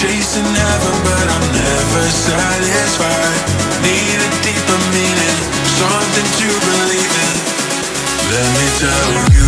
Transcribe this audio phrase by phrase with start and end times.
[0.00, 3.36] Chasing heaven, but I'm never satisfied.
[3.84, 5.38] Need a deeper meaning,
[5.76, 7.36] something to believe in.
[8.32, 9.39] Let me tell you.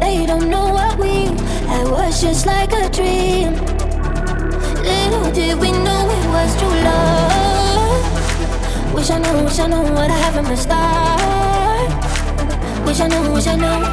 [0.00, 1.26] They don't know what we
[1.68, 3.54] had was just like a dream.
[4.82, 8.04] Little did we know it was true love.
[8.94, 11.90] Wish I knew, wish I knew what I have from the start.
[12.86, 13.84] Wish I knew, wish I knew.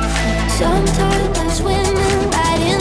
[0.60, 2.81] Sometimes I swim into